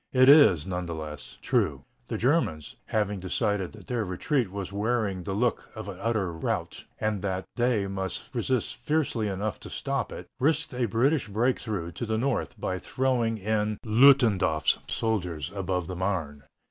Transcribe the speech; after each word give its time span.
It 0.13 0.29
is, 0.29 0.65
none 0.65 0.87
the 0.87 0.95
less, 0.95 1.37
true. 1.43 1.83
The 2.07 2.17
Germans, 2.17 2.75
having 2.87 3.19
decided 3.19 3.71
that 3.73 3.85
their 3.85 4.03
retreat 4.03 4.49
was 4.51 4.73
wearing 4.73 5.21
the 5.21 5.33
look 5.35 5.69
of 5.75 5.87
utter 5.87 6.31
rout, 6.33 6.85
and 6.99 7.21
that 7.21 7.45
they 7.55 7.85
must 7.85 8.33
resist 8.33 8.77
fiercely 8.77 9.27
enough 9.27 9.59
to 9.59 9.69
stop 9.69 10.11
it, 10.11 10.25
risked 10.39 10.73
a 10.73 10.87
British 10.87 11.27
break 11.27 11.59
through 11.59 11.91
to 11.91 12.07
the 12.07 12.17
north 12.17 12.59
by 12.59 12.79
throwing 12.79 13.37
in 13.37 13.77
Ludendorf's 13.85 14.71
prize 14.77 14.81
soldiers 14.91 15.51
above 15.53 15.85
the 15.85 15.95
Marne. 15.95 16.45